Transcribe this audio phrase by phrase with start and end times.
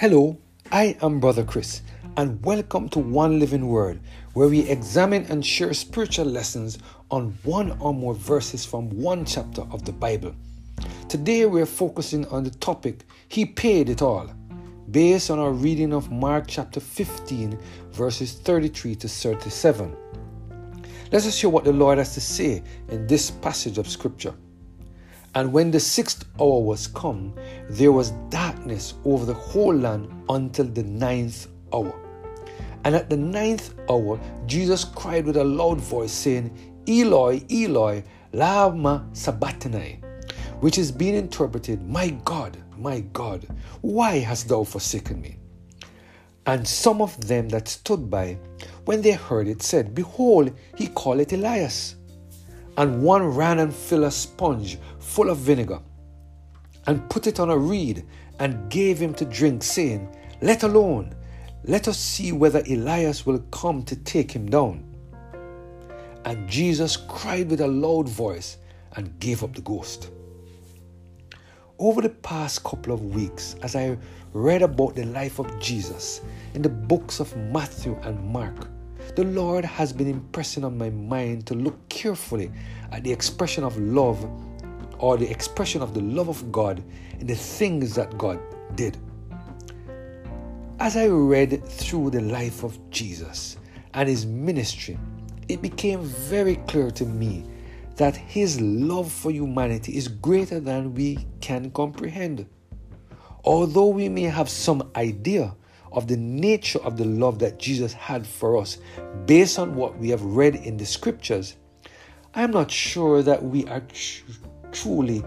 [0.00, 0.38] Hello,
[0.70, 1.82] I am Brother Chris,
[2.16, 3.98] and welcome to One Living Word,
[4.32, 6.78] where we examine and share spiritual lessons
[7.10, 10.36] on one or more verses from one chapter of the Bible.
[11.08, 14.30] Today we're focusing on the topic, He Paid It All,
[14.92, 17.58] based on our reading of Mark chapter 15,
[17.90, 19.96] verses 33 to 37.
[21.10, 24.34] Let us hear what the Lord has to say in this passage of Scripture.
[25.34, 27.34] And when the sixth hour was come,
[27.68, 31.94] there was darkness over the whole land until the ninth hour.
[32.84, 39.06] And at the ninth hour, Jesus cried with a loud voice, saying, Eloi, Eloi, lama
[39.12, 40.00] sabachthani,
[40.60, 43.46] which is being interpreted, My God, my God,
[43.82, 45.36] why hast thou forsaken me?
[46.46, 48.38] And some of them that stood by,
[48.86, 51.96] when they heard it, said, Behold, he calleth Elias.
[52.78, 55.80] And one ran and filled a sponge full of vinegar
[56.86, 58.04] and put it on a reed
[58.38, 61.14] and gave him to drink, saying, Let alone,
[61.64, 64.84] let us see whether Elias will come to take him down.
[66.24, 68.58] And Jesus cried with a loud voice
[68.96, 70.10] and gave up the ghost.
[71.78, 73.96] Over the past couple of weeks, as I
[74.34, 76.20] read about the life of Jesus
[76.54, 78.68] in the books of Matthew and Mark,
[79.16, 82.50] the Lord has been impressing on my mind to look carefully
[82.92, 84.28] at the expression of love
[84.98, 86.82] or the expression of the love of God
[87.20, 88.38] in the things that God
[88.74, 88.96] did.
[90.80, 93.56] As I read through the life of Jesus
[93.94, 94.98] and his ministry,
[95.48, 97.44] it became very clear to me
[97.96, 102.46] that his love for humanity is greater than we can comprehend.
[103.44, 105.54] Although we may have some idea
[105.90, 108.78] of the nature of the love that Jesus had for us
[109.26, 111.56] based on what we have read in the scriptures,
[112.34, 113.80] I am not sure that we are
[114.72, 115.24] truly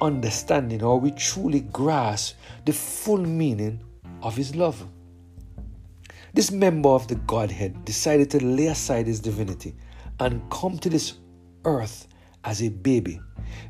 [0.00, 3.80] understanding or we truly grasp the full meaning
[4.22, 4.86] of his love.
[6.32, 9.74] This member of the Godhead decided to lay aside his divinity
[10.20, 11.14] and come to this
[11.64, 12.08] earth
[12.44, 13.20] as a baby.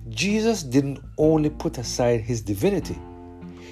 [0.08, 2.98] Jesus didn't only put aside his divinity,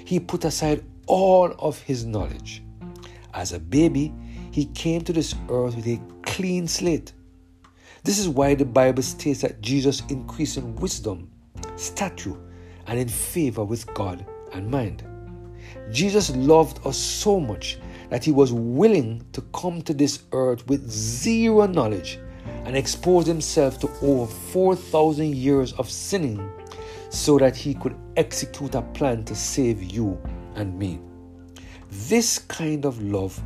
[0.05, 2.63] he put aside all of his knowledge.
[3.33, 4.13] As a baby,
[4.51, 7.13] he came to this earth with a clean slate.
[8.03, 11.32] This is why the Bible states that Jesus increased in wisdom
[11.75, 12.35] stature,
[12.87, 15.03] and in favor with God and mind.
[15.91, 17.77] Jesus loved us so much
[18.09, 22.19] that he was willing to come to this earth with zero knowledge
[22.65, 26.51] and expose himself to over 4,000 years of sinning
[27.09, 30.19] so that he could execute a plan to save you
[30.55, 30.99] and me.
[31.89, 33.41] This kind of love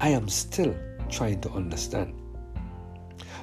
[0.00, 0.74] I am still
[1.10, 2.14] trying to understand.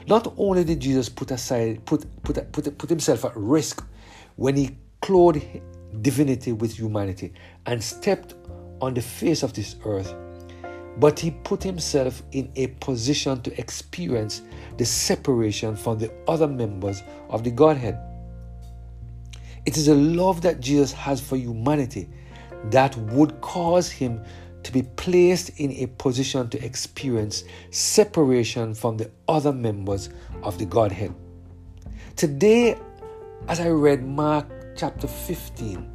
[0.08, 3.86] Not only did Jesus put aside put put put, put himself at risk
[4.38, 5.46] when he clothed
[6.02, 7.34] divinity with humanity
[7.66, 8.36] and stepped
[8.82, 10.16] on the face of this earth,
[11.00, 14.42] but he put himself in a position to experience
[14.78, 18.00] the separation from the other members of the Godhead.
[19.66, 22.08] It is a love that Jesus has for humanity
[22.72, 24.24] that would cause him
[24.64, 30.10] to be placed in a position to experience separation from the other members
[30.44, 31.14] of the Godhead.
[32.16, 32.78] Today,
[33.48, 35.90] as I read Mark chapter 15,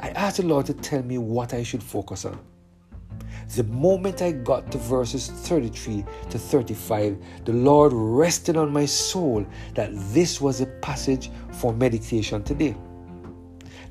[0.00, 2.38] I asked the Lord to tell me what I should focus on.
[3.56, 9.46] The moment I got to verses 33 to 35, the Lord rested on my soul
[9.74, 12.76] that this was a passage for meditation today.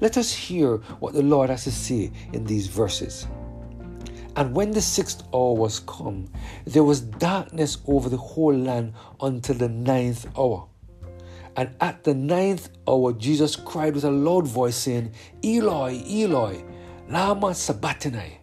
[0.02, 3.28] Let us hear what the Lord has to say in these verses.
[4.36, 6.28] And when the sixth hour was come,
[6.66, 10.68] there was darkness over the whole land until the ninth hour.
[11.56, 15.12] And at the ninth hour, Jesus cried with a loud voice, saying,
[15.44, 16.64] Eloi, Eloi,
[17.10, 18.40] Lama Sabachthani,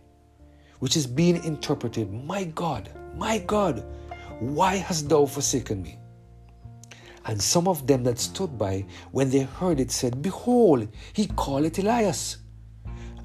[0.79, 3.85] which is being interpreted, My God, my God,
[4.39, 5.99] why hast thou forsaken me?
[7.27, 11.79] And some of them that stood by, when they heard it, said, Behold, he calleth
[11.79, 12.39] Elias.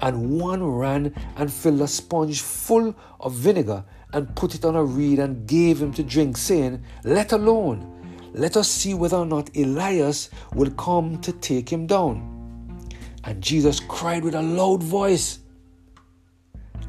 [0.00, 4.84] And one ran and filled a sponge full of vinegar and put it on a
[4.84, 7.95] reed and gave him to drink, saying, Let alone
[8.36, 12.86] let us see whether or not Elias will come to take him down.
[13.24, 15.38] And Jesus cried with a loud voice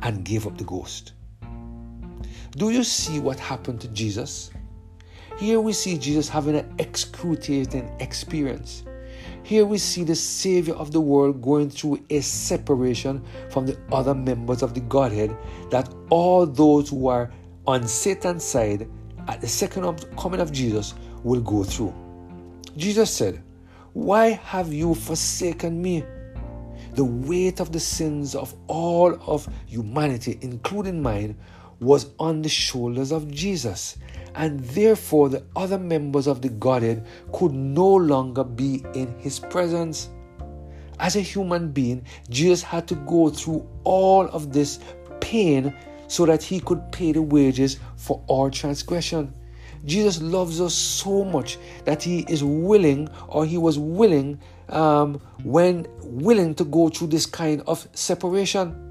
[0.02, 1.14] and gave up the ghost.
[2.58, 4.52] Do you see what happened to Jesus?
[5.40, 8.84] Here we see Jesus having an excruciating experience.
[9.44, 14.14] Here we see the Savior of the world going through a separation from the other
[14.14, 15.34] members of the Godhead,
[15.70, 17.32] that all those who are
[17.66, 18.90] on Satan's side
[19.30, 20.94] at the second coming of Jesus
[21.28, 21.94] will go through.
[22.78, 23.44] Jesus said,
[23.94, 26.04] Why have you forsaken me?
[26.94, 31.38] The weight of the sins of all of humanity, including mine,
[31.80, 33.98] was on the shoulders of Jesus.
[34.36, 40.10] And therefore, the other members of the Godhead could no longer be in his presence.
[41.00, 44.80] As a human being, Jesus had to go through all of this
[45.20, 45.76] pain
[46.08, 49.34] so that he could pay the wages for our transgression.
[49.88, 54.40] Jesus loves us so much that he is willing, or he was willing,
[54.70, 58.84] um, when willing to go through this kind of separation.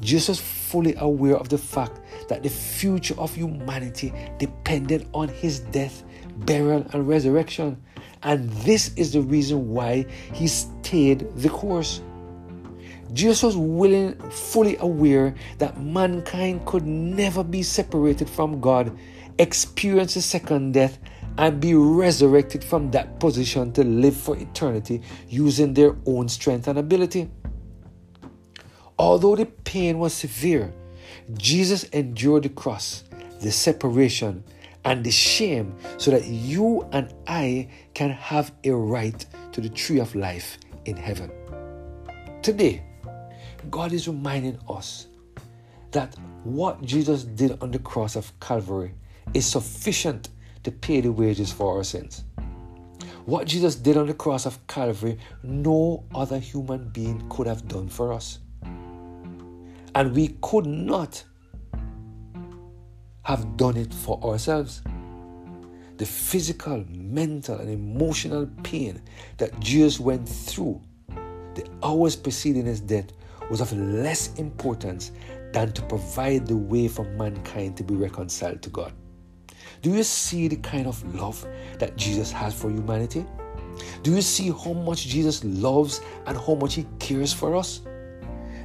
[0.00, 6.04] Jesus fully aware of the fact that the future of humanity depended on his death,
[6.38, 7.80] burial, and resurrection.
[8.22, 12.02] And this is the reason why he stayed the course.
[13.12, 18.96] Jesus was willing, fully aware that mankind could never be separated from God,
[19.38, 20.98] experience a second death,
[21.38, 26.78] and be resurrected from that position to live for eternity using their own strength and
[26.78, 27.30] ability.
[28.98, 30.74] Although the pain was severe,
[31.34, 33.04] Jesus endured the cross,
[33.40, 34.42] the separation,
[34.84, 40.00] and the shame so that you and I can have a right to the tree
[40.00, 41.30] of life in heaven.
[42.42, 42.82] Today,
[43.70, 45.06] God is reminding us
[45.92, 48.94] that what Jesus did on the cross of Calvary
[49.34, 50.30] is sufficient
[50.64, 52.24] to pay the wages for our sins.
[53.24, 57.88] What Jesus did on the cross of Calvary, no other human being could have done
[57.88, 58.38] for us.
[59.94, 61.22] And we could not
[63.24, 64.82] have done it for ourselves.
[65.98, 69.02] The physical, mental, and emotional pain
[69.36, 70.80] that Jesus went through
[71.58, 73.12] the hours preceding his death
[73.50, 75.10] was of less importance
[75.52, 78.92] than to provide the way for mankind to be reconciled to God.
[79.82, 81.46] Do you see the kind of love
[81.78, 83.24] that Jesus has for humanity?
[84.02, 87.82] Do you see how much Jesus loves and how much he cares for us?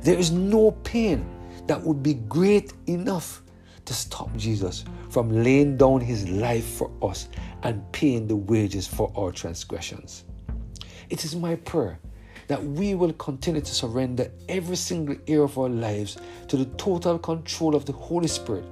[0.01, 1.25] There is no pain
[1.67, 3.43] that would be great enough
[3.85, 7.29] to stop Jesus from laying down his life for us
[7.63, 10.23] and paying the wages for our transgressions.
[11.09, 11.99] It is my prayer
[12.47, 16.17] that we will continue to surrender every single area of our lives
[16.47, 18.65] to the total control of the Holy Spirit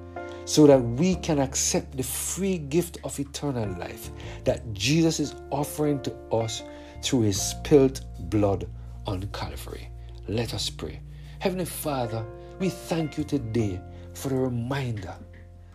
[0.51, 4.11] so that we can accept the free gift of eternal life
[4.43, 6.61] that Jesus is offering to us
[7.01, 8.67] through his spilled blood
[9.07, 9.87] on Calvary.
[10.27, 10.99] Let us pray.
[11.39, 12.25] Heavenly Father,
[12.59, 13.79] we thank you today
[14.13, 15.15] for the reminder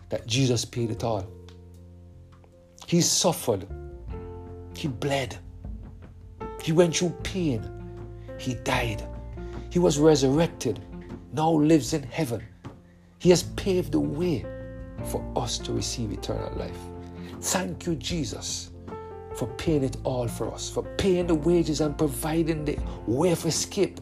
[0.09, 1.25] that Jesus paid it all.
[2.85, 3.65] He suffered,
[4.75, 5.35] He bled,
[6.61, 7.67] He went through pain,
[8.37, 9.01] He died,
[9.71, 10.79] He was resurrected,
[11.33, 12.43] now lives in heaven.
[13.17, 14.45] He has paved the way
[15.05, 16.77] for us to receive eternal life.
[17.41, 18.71] Thank you, Jesus,
[19.35, 23.45] for paying it all for us, for paying the wages and providing the way of
[23.45, 24.01] escape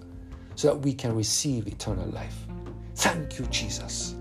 [0.56, 2.36] so that we can receive eternal life.
[2.96, 4.16] Thank you, Jesus.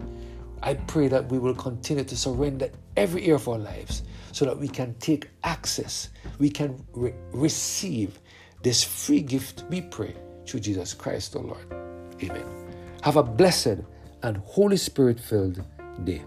[0.63, 4.59] I pray that we will continue to surrender every area of our lives so that
[4.59, 8.19] we can take access, we can re- receive
[8.63, 10.15] this free gift, we pray,
[10.47, 11.67] through Jesus Christ, our Lord.
[12.23, 12.45] Amen.
[13.03, 13.79] Have a blessed
[14.23, 15.63] and Holy Spirit filled
[16.05, 16.23] day.